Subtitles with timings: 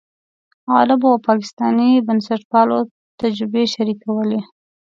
[0.75, 2.77] عربو او پاکستاني بنسټپالو
[3.21, 4.39] تجربې شریکولې.